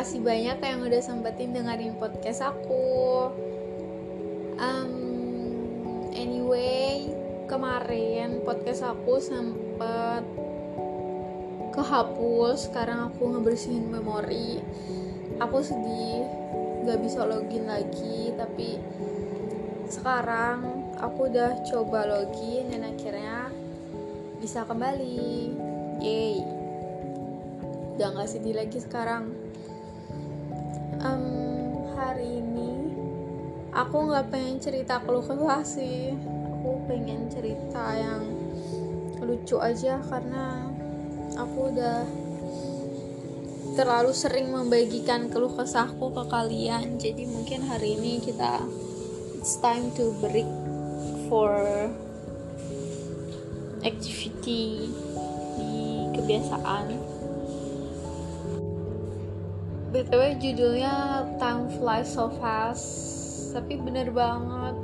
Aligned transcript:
makasih 0.00 0.24
banyak 0.24 0.58
yang 0.64 0.80
udah 0.80 1.02
sempetin 1.04 1.52
dengerin 1.52 1.92
podcast 2.00 2.40
aku. 2.40 3.28
Um, 4.56 6.08
anyway, 6.16 7.12
kemarin 7.44 8.40
podcast 8.40 8.80
aku 8.80 9.20
sempet 9.20 10.24
kehapus 11.76 12.72
sekarang 12.72 13.12
aku 13.12 13.28
ngebersihin 13.28 13.92
memori. 13.92 14.64
Aku 15.36 15.60
sedih, 15.60 16.24
gak 16.88 17.04
bisa 17.04 17.20
login 17.28 17.68
lagi, 17.68 18.32
tapi 18.40 18.80
sekarang 19.84 20.64
aku 20.96 21.28
udah 21.28 21.60
coba 21.68 22.08
login 22.08 22.72
dan 22.72 22.88
akhirnya 22.88 23.52
bisa 24.40 24.64
kembali. 24.64 25.52
Yeay. 26.00 26.40
Udah 28.00 28.16
gak 28.16 28.32
sedih 28.32 28.56
lagi 28.56 28.80
sekarang 28.80 29.50
um, 31.04 31.24
hari 31.96 32.40
ini 32.40 32.70
aku 33.72 34.10
nggak 34.10 34.28
pengen 34.28 34.56
cerita 34.60 35.00
keluh 35.04 35.24
kesah 35.24 35.62
sih. 35.64 36.14
Aku 36.60 36.84
pengen 36.84 37.32
cerita 37.32 37.96
yang 37.96 38.22
lucu 39.20 39.56
aja 39.60 40.00
karena 40.04 40.68
aku 41.36 41.72
udah 41.72 42.04
terlalu 43.78 44.12
sering 44.12 44.52
membagikan 44.52 45.32
keluh 45.32 45.52
kesahku 45.56 46.12
ke 46.12 46.24
kalian. 46.28 47.00
Jadi 47.00 47.24
mungkin 47.24 47.64
hari 47.64 47.96
ini 47.96 48.20
kita 48.20 48.60
it's 49.40 49.56
time 49.64 49.88
to 49.96 50.12
break 50.20 50.48
for 51.32 51.56
activity 53.80 54.92
di 55.56 56.04
kebiasaan 56.12 57.09
btw 59.90 60.38
judulnya 60.38 61.26
Time 61.42 61.66
Flies 61.74 62.14
So 62.14 62.30
Fast 62.38 62.86
tapi 63.50 63.74
bener 63.82 64.14
banget. 64.14 64.76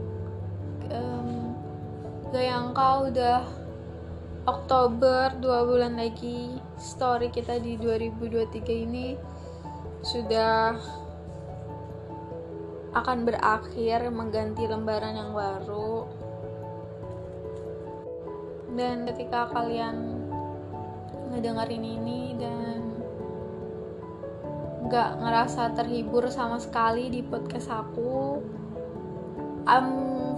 Um, 0.91 1.55
gak 2.35 2.43
yang 2.43 2.75
kau 2.75 3.07
udah 3.07 3.47
Oktober 4.47 5.31
dua 5.39 5.63
bulan 5.63 5.95
lagi. 5.95 6.59
Story 6.75 7.31
kita 7.31 7.63
di 7.63 7.79
2023 7.79 8.87
ini 8.87 9.15
sudah 10.03 10.75
akan 12.99 13.19
berakhir 13.23 14.11
mengganti 14.11 14.67
lembaran 14.67 15.15
yang 15.15 15.31
baru. 15.31 16.11
Dan 18.75 19.07
ketika 19.07 19.55
kalian 19.55 20.19
ngedengerin 21.31 21.85
ini 21.87 22.35
dan 22.35 22.86
nggak 24.87 25.19
ngerasa 25.19 25.75
terhibur 25.75 26.31
sama 26.31 26.63
sekali 26.63 27.11
di 27.11 27.27
podcast 27.27 27.75
aku. 27.75 28.39
I'm 29.67 29.91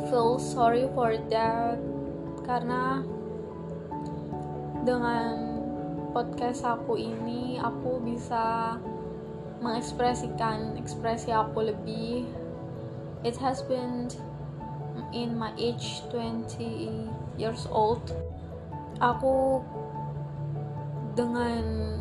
feel 0.08 0.40
sorry 0.40 0.88
for 0.96 1.12
that. 1.28 1.76
Karena 2.48 3.04
dengan 4.88 5.60
podcast 6.16 6.64
aku 6.64 6.96
ini 6.96 7.60
aku 7.60 8.00
bisa 8.00 8.80
mengekspresikan 9.60 10.80
ekspresi 10.80 11.28
aku 11.28 11.68
lebih. 11.68 12.24
It 13.28 13.36
has 13.36 13.60
been 13.68 14.08
in 15.12 15.36
my 15.36 15.52
age 15.60 16.00
20 16.08 17.36
years 17.36 17.68
old. 17.68 18.00
Aku 19.04 19.60
dengan 21.12 22.00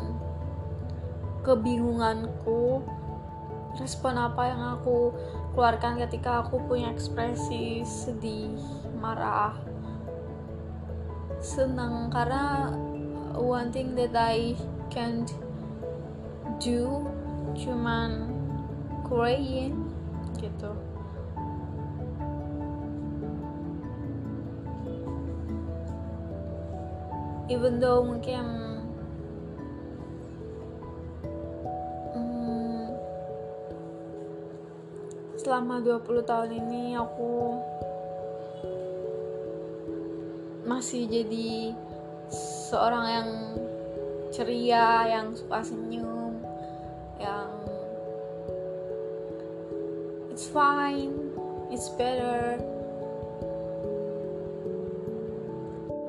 kebingunganku 1.48 2.84
respon 3.80 4.20
apa 4.20 4.52
yang 4.52 4.62
aku 4.76 5.16
keluarkan 5.56 5.96
ketika 6.04 6.44
aku 6.44 6.60
punya 6.68 6.92
ekspresi 6.92 7.80
sedih 7.88 8.52
marah 9.00 9.56
senang. 11.40 12.12
Karena 12.12 12.74
one 13.32 13.72
thing 13.72 13.96
that 13.96 14.12
I 14.12 14.52
can't 14.92 15.32
do 16.60 17.08
cuman 17.56 18.28
crying 19.08 19.88
gitu. 20.36 20.76
Even 27.48 27.80
though 27.80 28.04
mungkin 28.04 28.67
selama 35.48 35.80
20 35.80 36.28
tahun 36.28 36.50
ini 36.60 36.92
aku 37.00 37.56
masih 40.68 41.08
jadi 41.08 41.72
seorang 42.68 43.06
yang 43.08 43.30
ceria, 44.28 45.08
yang 45.08 45.32
suka 45.32 45.64
senyum, 45.64 46.36
yang 47.16 47.48
it's 50.28 50.44
fine, 50.52 51.16
it's 51.72 51.88
better. 51.96 52.60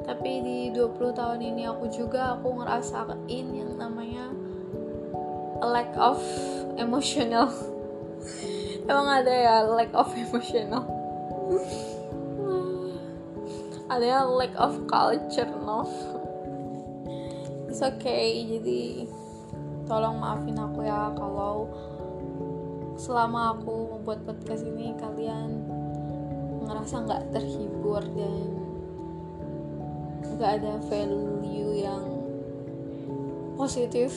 Tapi 0.04 0.32
di 0.44 0.60
20 0.76 1.16
tahun 1.16 1.40
ini 1.40 1.64
aku 1.64 1.88
juga 1.88 2.36
aku 2.36 2.60
ngerasain 2.60 3.48
yang 3.56 3.72
namanya 3.80 4.36
a 5.64 5.68
lack 5.72 5.96
of 5.96 6.20
emotional 6.84 7.79
emang 8.90 9.08
ada 9.22 9.30
ya 9.30 9.56
lack 9.70 9.94
of 9.94 10.10
emotional. 10.18 10.84
Ada 13.90 14.06
ya 14.06 14.20
lack 14.26 14.54
of 14.58 14.74
culture 14.90 15.50
no? 15.62 15.86
It's 17.70 17.86
okay 17.86 18.50
jadi 18.50 19.06
tolong 19.86 20.22
maafin 20.22 20.58
aku 20.58 20.86
ya 20.86 21.14
kalau 21.14 21.70
selama 22.98 23.58
aku 23.58 23.98
membuat 23.98 24.26
podcast 24.26 24.66
ini 24.66 24.94
kalian 24.98 25.66
ngerasa 26.66 27.06
nggak 27.06 27.24
terhibur 27.34 28.02
dan 28.14 28.46
nggak 30.38 30.52
ada 30.62 30.78
value 30.86 31.74
yang 31.74 32.06
positif 33.58 34.14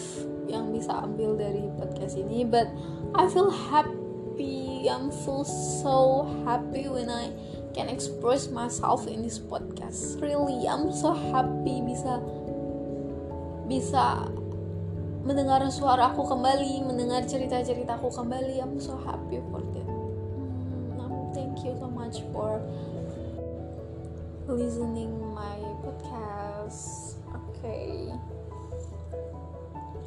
yang 0.51 0.69
bisa 0.75 0.93
ambil 1.01 1.39
dari 1.39 1.69
podcast 1.81 2.21
ini. 2.21 2.45
But 2.45 2.69
I 3.17 3.29
feel 3.33 3.49
happy 3.49 4.02
happy. 4.33 4.89
I'm 4.89 5.11
feel 5.11 5.45
so 5.45 6.25
happy 6.45 6.89
when 6.89 7.11
I 7.11 7.33
can 7.75 7.89
express 7.89 8.49
myself 8.49 9.07
in 9.07 9.23
this 9.23 9.39
podcast. 9.39 10.21
Really 10.21 10.67
I'm 10.67 10.93
so 10.93 11.13
happy 11.13 11.85
bisa 11.85 12.21
bisa 13.69 14.29
mendengar 15.23 15.63
suara 15.69 16.11
aku 16.11 16.25
kembali 16.25 16.81
mendengar 16.89 17.29
cerita-ceritaku 17.29 18.09
kembali. 18.09 18.57
I'm 18.61 18.81
so 18.81 18.97
happy 19.05 19.45
for 19.53 19.61
that. 19.61 19.89
Mm, 20.97 21.33
thank 21.37 21.61
you 21.65 21.77
so 21.77 21.93
much 21.93 22.25
for 22.33 22.57
listening 24.49 25.13
my 25.37 25.61
podcast. 25.85 27.21
Okay 27.29 28.32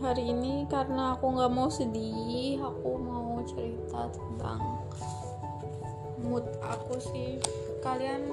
hari 0.03 0.27
ini 0.27 0.67
karena 0.67 1.15
aku 1.15 1.39
nggak 1.39 1.53
mau 1.55 1.71
sedih 1.71 2.59
aku 2.59 2.99
mau 2.99 3.39
cerita 3.47 4.11
tentang 4.11 4.59
mood 6.25 6.43
aku 6.59 6.97
sih. 6.99 7.37
Kalian 7.79 8.25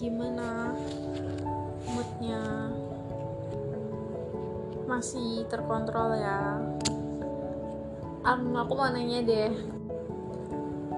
gimana 0.00 0.72
moodnya? 1.84 2.72
Masih 4.88 5.44
terkontrol 5.52 6.16
ya? 6.16 6.62
Um, 8.26 8.56
aku 8.56 8.72
mau 8.74 8.88
nanya 8.90 9.20
deh. 9.22 9.52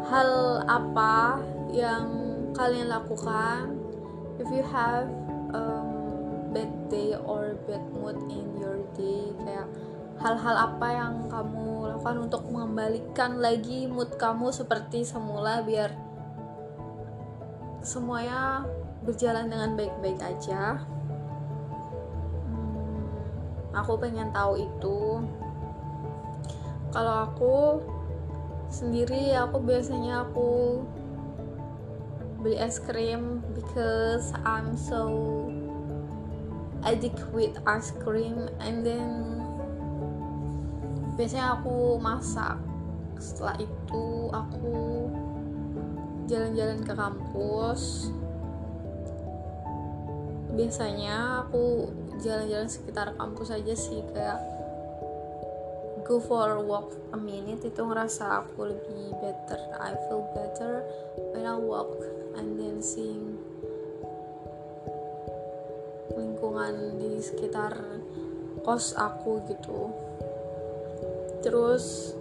Hal 0.09 0.63
apa 0.65 1.43
yang 1.69 2.07
kalian 2.57 2.89
lakukan 2.89 3.77
if 4.41 4.49
you 4.49 4.65
have 4.65 5.11
um, 5.53 5.91
bad 6.55 6.71
day 6.89 7.13
or 7.19 7.59
bad 7.67 7.83
mood 7.93 8.17
in 8.31 8.47
your 8.57 8.81
day? 8.97 9.35
Kayak 9.43 9.69
hal-hal 10.19 10.57
apa 10.59 10.89
yang 10.91 11.15
kamu 11.31 11.95
lakukan 11.95 12.19
untuk 12.27 12.43
mengembalikan 12.51 13.39
lagi 13.39 13.87
mood 13.87 14.19
kamu 14.19 14.51
seperti 14.51 15.07
semula 15.07 15.63
biar 15.63 15.95
semuanya 17.87 18.67
berjalan 19.07 19.47
dengan 19.47 19.79
baik-baik 19.79 20.19
aja? 20.19 20.83
Hmm, 22.51 23.07
aku 23.71 23.95
pengen 24.03 24.35
tahu 24.35 24.59
itu. 24.59 25.23
Kalau 26.91 27.15
aku 27.31 27.57
sendiri 28.69 29.33
aku 29.39 29.63
biasanya 29.63 30.27
aku 30.27 30.83
beli 32.43 32.59
es 32.59 32.83
krim 32.83 33.43
because 33.55 34.35
I'm 34.43 34.75
so 34.75 35.07
addicted 36.85 37.27
with 37.35 37.55
ice 37.67 37.91
cream 38.03 38.47
and 38.63 38.87
then 38.87 39.48
biasanya 41.19 41.59
aku 41.59 41.99
masak. 41.99 42.55
Setelah 43.19 43.59
itu 43.59 44.05
aku 44.31 44.75
jalan-jalan 46.31 46.87
ke 46.87 46.95
kampus. 46.95 48.15
Biasanya 50.55 51.43
aku 51.43 51.91
jalan-jalan 52.23 52.71
sekitar 52.71 53.19
kampus 53.19 53.51
aja 53.51 53.75
sih 53.75 54.07
kayak 54.15 54.39
go 56.07 56.23
for 56.23 56.63
walk 56.63 56.95
a 57.11 57.19
minute. 57.19 57.67
Itu 57.67 57.83
ngerasa 57.83 58.47
aku 58.47 58.71
lebih 58.71 59.19
better. 59.19 59.59
I 59.83 59.99
feel 60.07 60.23
better 60.39 60.87
when 61.35 61.43
I 61.43 61.59
walk 61.59 61.99
and 62.39 62.55
then 62.55 62.79
seeing 62.79 63.35
lingkungan 66.15 67.03
di 67.03 67.19
sekitar 67.19 67.75
kos 68.63 68.95
aku 68.95 69.43
gitu 69.51 70.08
terus 71.41 72.15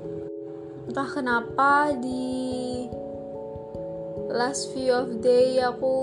entah 0.87 1.09
kenapa 1.09 1.91
di 1.97 2.87
last 4.31 4.71
few 4.75 4.91
of 4.91 5.23
day 5.23 5.59
aku 5.63 5.95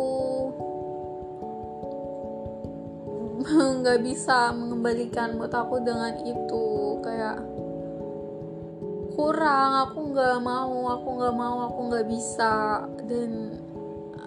nggak 3.85 4.01
bisa 4.01 4.57
mengembalikan 4.57 5.37
mood 5.37 5.53
aku 5.53 5.77
dengan 5.85 6.17
itu. 6.25 6.67
Kayak 7.05 7.45
kurang 9.15 9.71
aku 9.89 10.17
nggak 10.17 10.39
mau 10.41 10.97
aku 10.97 11.09
nggak 11.21 11.35
mau 11.37 11.57
aku 11.69 11.81
nggak 11.93 12.07
bisa. 12.09 12.89
Dan 13.05 13.61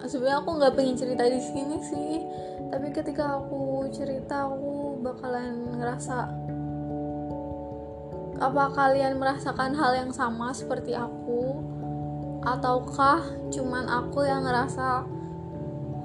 sebenarnya 0.06 0.38
aku 0.38 0.50
nggak 0.62 0.74
pengen 0.78 0.96
cerita 0.96 1.24
di 1.26 1.40
sini 1.42 1.76
sih. 1.82 2.14
Tapi 2.68 2.94
ketika 2.94 3.42
aku 3.42 3.90
cerita 3.90 4.46
aku 4.46 5.02
bakalan 5.02 5.82
ngerasa 5.82 6.28
apa 8.38 8.70
kalian 8.70 9.18
merasakan 9.18 9.74
hal 9.74 9.92
yang 9.98 10.10
sama 10.14 10.54
seperti 10.54 10.94
aku? 10.94 11.58
Ataukah 12.46 13.22
cuman 13.50 13.90
aku 13.90 14.22
yang 14.22 14.46
ngerasa 14.46 15.02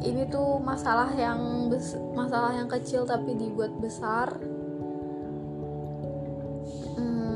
ini 0.04 0.28
tuh 0.28 0.58
masalah 0.60 1.14
yang 1.14 1.70
masalah 2.18 2.58
yang 2.58 2.68
kecil 2.68 3.06
tapi 3.06 3.38
dibuat 3.38 3.72
besar? 3.78 4.34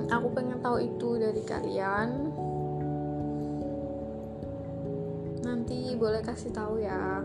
Aku 0.07 0.31
pengen 0.31 0.63
tahu 0.63 0.79
itu 0.79 1.19
dari 1.19 1.43
kalian. 1.43 2.31
Nanti 5.43 5.93
boleh 5.99 6.23
kasih 6.23 6.55
tahu 6.55 6.79
ya. 6.79 7.21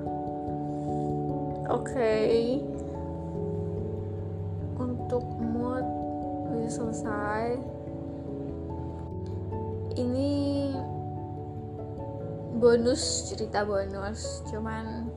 Oke. 1.71 1.95
Okay. 1.95 2.59
untuk 4.83 5.23
mood 5.39 6.02
selesai. 6.73 7.61
Ini 9.93 10.33
bonus 12.57 13.29
cerita 13.29 13.69
bonus. 13.69 14.41
Cuman 14.49 15.13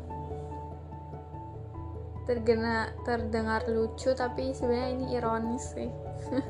tergena 2.28 2.92
terdengar 3.07 3.63
lucu 3.72 4.12
tapi 4.12 4.52
sebenarnya 4.52 4.90
ini 4.92 5.06
ironis 5.16 5.63
sih. 5.72 5.88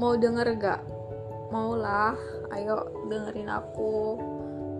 Mau 0.00 0.12
denger 0.14 0.60
gak 0.60 0.84
mau 1.48 1.72
lah 1.74 2.14
ayo 2.54 2.86
dengerin 3.10 3.50
aku. 3.50 4.20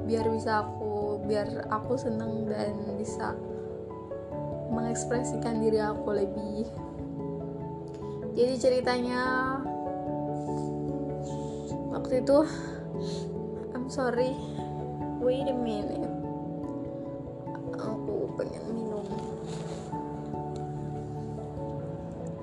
Biar 0.06 0.30
bisa 0.30 0.62
aku 0.62 1.18
biar 1.26 1.66
aku 1.66 1.98
seneng 1.98 2.46
dan 2.46 2.78
bisa 2.94 3.34
mengekspresikan 4.70 5.62
diri 5.62 5.78
aku 5.82 6.10
lebih. 6.14 6.66
Jadi 8.36 8.54
ceritanya 8.60 9.56
waktu 11.92 12.20
itu 12.20 12.38
I'm 13.72 13.88
sorry 13.88 14.36
wait 15.24 15.48
a 15.48 15.56
minute. 15.56 16.06
Aku 17.74 18.30
pengen 18.36 18.64
minum. 18.70 19.06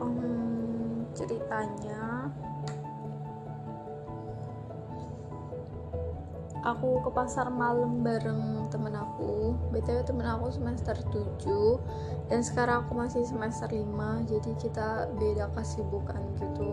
Um, 0.01 1.07
ceritanya 1.15 2.27
aku 6.63 7.03
ke 7.03 7.11
pasar 7.11 7.51
malam 7.51 7.99
bareng 8.01 8.71
temen 8.71 8.95
aku. 8.95 9.51
Btw 9.75 10.07
temen 10.07 10.23
aku 10.23 10.47
semester 10.55 10.95
7 11.11 12.31
dan 12.31 12.39
sekarang 12.39 12.87
aku 12.87 12.95
masih 12.95 13.27
semester 13.27 13.67
5 13.67 14.31
jadi 14.31 14.51
kita 14.55 15.11
beda 15.19 15.51
kesibukan 15.51 16.23
gitu. 16.39 16.71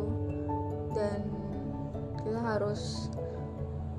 Dan 0.94 1.26
kita 2.22 2.38
harus 2.38 3.10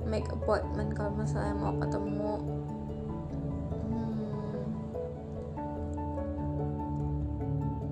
make 0.08 0.26
appointment 0.32 0.96
kalau 0.96 1.12
misalnya 1.12 1.54
mau 1.60 1.76
ketemu. 1.76 2.34
Hmm, 3.84 4.64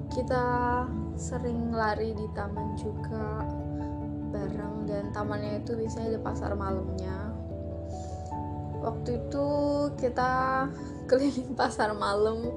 kita 0.08 0.44
sering 1.20 1.76
lari 1.76 2.16
di 2.16 2.24
taman 2.32 2.72
juga 2.80 3.44
bareng 4.32 4.88
dan 4.88 5.12
tamannya 5.12 5.60
itu 5.60 5.76
biasanya 5.76 6.16
di 6.16 6.20
pasar 6.22 6.56
malamnya 6.56 7.29
waktu 8.80 9.20
itu 9.20 9.46
kita 10.00 10.66
keliling 11.08 11.52
pasar 11.58 11.92
malam 11.92 12.48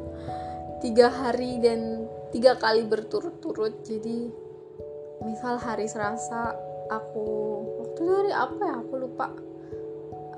tiga 0.84 1.08
hari 1.08 1.60
dan 1.64 2.08
tiga 2.36 2.60
kali 2.60 2.84
berturut-turut. 2.84 3.84
Jadi 3.88 4.32
misal 5.24 5.56
hari 5.60 5.88
Selasa 5.88 6.56
aku 6.92 7.28
waktu 7.80 8.00
itu 8.04 8.12
hari 8.12 8.32
apa 8.36 8.62
ya? 8.64 8.76
Aku 8.84 8.94
lupa. 9.00 9.28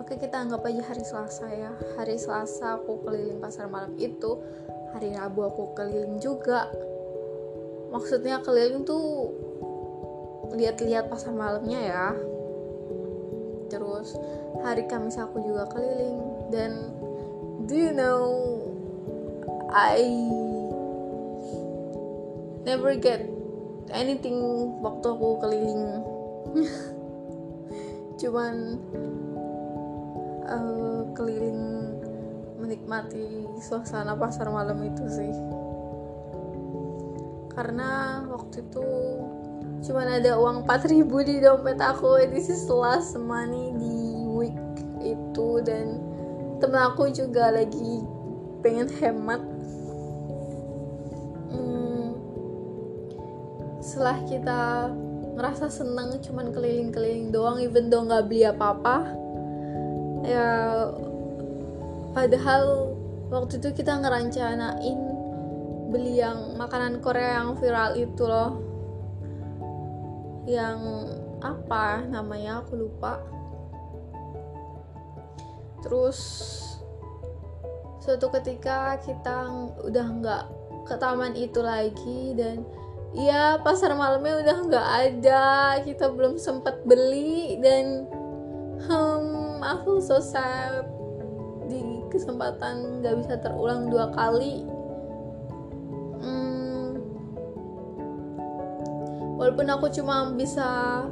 Oke 0.02 0.22
kita 0.22 0.46
anggap 0.46 0.62
aja 0.70 0.86
hari 0.86 1.02
Selasa 1.02 1.50
ya. 1.50 1.72
Hari 1.98 2.18
Selasa 2.20 2.78
aku 2.78 3.02
keliling 3.02 3.42
pasar 3.42 3.66
malam 3.72 3.98
itu 3.98 4.38
hari 4.94 5.18
Rabu 5.18 5.50
aku 5.50 5.74
keliling 5.74 6.22
juga. 6.22 6.70
Maksudnya 7.90 8.44
keliling 8.44 8.86
tuh 8.86 9.34
lihat-lihat 10.54 11.10
pasar 11.10 11.34
malamnya 11.34 11.80
ya. 11.82 12.08
Terus 13.72 14.14
hari 14.62 14.88
Kamis 14.88 15.20
aku 15.20 15.42
juga 15.42 15.68
keliling. 15.74 16.20
Dan 16.54 16.72
do 17.66 17.76
you 17.76 17.92
know 17.92 18.24
I 19.74 20.06
never 22.64 22.96
get 22.96 23.26
anything 23.92 24.38
waktu 24.80 25.06
aku 25.10 25.28
keliling. 25.44 25.84
Cuman 28.22 28.80
uh, 30.48 31.02
keliling 31.12 31.92
menikmati 32.56 33.46
suasana 33.62 34.16
pasar 34.18 34.50
malam 34.50 34.80
itu 34.86 35.04
sih. 35.12 35.34
Karena 37.56 38.20
waktu 38.28 38.68
itu 38.68 38.88
cuman 39.86 40.20
ada 40.20 40.36
uang 40.36 40.68
4000 40.68 41.30
di 41.30 41.36
dompet 41.40 41.80
aku. 41.80 42.20
This 42.28 42.52
is 42.52 42.68
last 42.68 43.16
money 43.16 43.72
di 43.80 43.95
week 44.36 44.58
itu 45.00 45.64
dan 45.64 46.04
temen 46.60 46.82
aku 46.84 47.08
juga 47.12 47.56
lagi 47.56 48.04
pengen 48.60 48.92
hemat. 49.00 49.42
Hmm, 51.52 52.20
setelah 53.80 54.18
kita 54.28 54.62
ngerasa 55.36 55.68
seneng 55.72 56.20
cuman 56.24 56.52
keliling-keliling 56.52 57.32
doang 57.32 57.60
even 57.60 57.92
though 57.92 58.08
nggak 58.08 58.32
beli 58.32 58.48
apa-apa 58.48 59.04
ya 60.24 60.48
padahal 62.16 62.96
waktu 63.28 63.60
itu 63.60 63.84
kita 63.84 64.00
ngerancanain 64.00 65.16
beli 65.96 66.20
yang 66.20 66.60
makanan 66.60 67.00
Korea 67.00 67.40
yang 67.40 67.56
viral 67.56 67.96
itu 67.96 68.24
loh. 68.28 68.60
Yang 70.46 70.80
apa 71.40 72.04
namanya 72.10 72.62
aku 72.62 72.76
lupa 72.76 73.22
terus 75.86 76.20
suatu 78.02 78.34
ketika 78.34 78.98
kita 79.06 79.50
udah 79.86 80.08
nggak 80.22 80.44
ke 80.86 80.96
taman 80.98 81.34
itu 81.34 81.62
lagi 81.62 82.34
dan 82.38 82.66
ya 83.14 83.58
pasar 83.62 83.94
malamnya 83.94 84.42
udah 84.46 84.58
nggak 84.70 84.88
ada 85.08 85.46
kita 85.82 86.10
belum 86.14 86.38
sempat 86.38 86.82
beli 86.86 87.58
dan 87.62 88.10
hmm, 88.86 89.62
aku 89.62 90.02
so 90.02 90.18
sad. 90.22 90.86
Di 91.66 91.82
kesempatan 92.14 93.02
nggak 93.02 93.16
bisa 93.26 93.34
terulang 93.42 93.90
dua 93.90 94.14
kali. 94.14 94.76
Walaupun 99.36 99.68
aku 99.68 99.92
cuma 99.92 100.32
bisa 100.32 101.04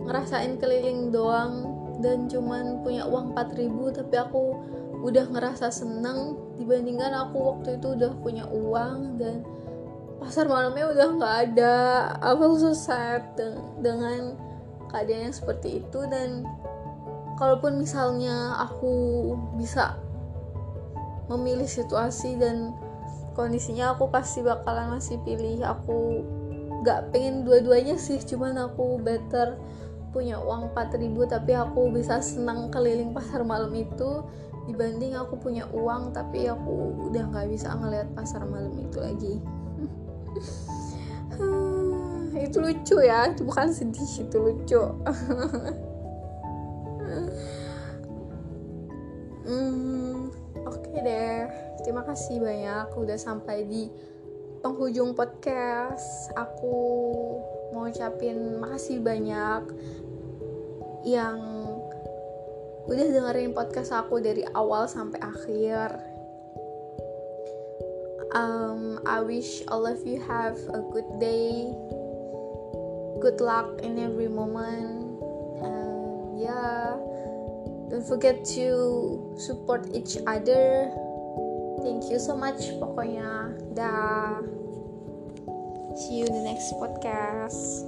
ngerasain 0.00 0.56
keliling 0.56 1.12
doang 1.12 1.67
dan 1.98 2.30
cuman 2.30 2.82
punya 2.86 3.06
uang 3.06 3.34
4000 3.34 3.98
tapi 3.98 4.14
aku 4.16 4.42
udah 5.02 5.30
ngerasa 5.30 5.70
seneng 5.70 6.38
dibandingkan 6.58 7.14
aku 7.14 7.54
waktu 7.54 7.78
itu 7.78 7.94
udah 7.94 8.12
punya 8.18 8.44
uang 8.50 9.18
dan 9.18 9.46
pasar 10.18 10.50
malamnya 10.50 10.90
udah 10.90 11.08
nggak 11.14 11.36
ada. 11.50 11.76
I 12.18 12.34
feel 12.34 12.58
so 12.58 12.74
dengan 13.78 14.34
keadaan 14.90 15.30
yang 15.30 15.36
seperti 15.36 15.84
itu 15.84 16.00
dan 16.10 16.42
kalaupun 17.38 17.78
misalnya 17.78 18.58
aku 18.58 19.34
bisa 19.54 19.94
memilih 21.30 21.68
situasi 21.68 22.34
dan 22.34 22.74
kondisinya 23.38 23.94
aku 23.94 24.10
pasti 24.10 24.42
bakalan 24.42 24.98
masih 24.98 25.22
pilih. 25.22 25.62
Aku 25.62 26.26
gak 26.82 27.10
pengen 27.14 27.42
dua-duanya 27.46 27.98
sih 27.98 28.18
cuman 28.22 28.58
aku 28.58 28.98
better 29.02 29.58
punya 30.10 30.40
uang 30.40 30.72
4000 30.72 31.14
tapi 31.28 31.52
aku 31.54 31.92
bisa 31.92 32.20
senang 32.22 32.68
keliling 32.72 33.12
pasar 33.12 33.44
malam 33.44 33.72
itu. 33.74 34.24
Dibanding 34.68 35.16
aku 35.16 35.40
punya 35.40 35.64
uang 35.72 36.12
tapi 36.12 36.44
aku 36.44 37.08
udah 37.08 37.24
nggak 37.32 37.48
bisa 37.48 37.72
ngeliat 37.72 38.08
pasar 38.12 38.44
malam 38.44 38.76
itu 38.76 38.98
lagi. 39.00 39.34
Itu 42.38 42.62
lucu 42.62 43.02
ya 43.02 43.34
itu 43.34 43.42
bukan 43.42 43.68
sedih 43.74 44.24
itu 44.24 44.36
lucu. 44.38 44.82
Hmm, 49.48 50.28
oke 50.68 50.76
okay 50.76 51.00
deh. 51.00 51.48
Terima 51.80 52.04
kasih 52.04 52.36
banyak 52.36 52.92
udah 53.00 53.16
sampai 53.16 53.64
di 53.64 53.88
penghujung 54.60 55.16
podcast 55.16 56.28
aku 56.36 56.76
mau 57.72 57.88
ucapin 57.88 58.56
makasih 58.60 59.00
banyak 59.00 59.62
yang 61.04 61.38
udah 62.88 63.06
dengerin 63.12 63.52
podcast 63.52 63.92
aku 63.92 64.20
dari 64.20 64.44
awal 64.56 64.88
sampai 64.88 65.20
akhir. 65.20 65.88
Um, 68.32 69.00
I 69.08 69.24
wish 69.24 69.64
all 69.72 69.88
of 69.88 70.04
you 70.04 70.20
have 70.20 70.60
a 70.76 70.84
good 70.92 71.08
day 71.16 71.72
good 73.18 73.40
luck 73.40 73.82
in 73.82 73.98
every 73.98 74.28
moment 74.28 75.18
and 75.58 76.38
yeah 76.38 76.94
don't 77.90 78.06
forget 78.06 78.44
to 78.44 79.34
support 79.36 79.88
each 79.92 80.18
other. 80.26 80.92
Thank 81.82 82.10
you 82.12 82.18
so 82.20 82.36
much 82.36 82.68
pokoknya. 82.78 83.56
Dah 83.72 84.44
See 85.98 86.20
you 86.20 86.26
in 86.26 86.32
the 86.32 86.40
next 86.42 86.74
podcast. 86.74 87.87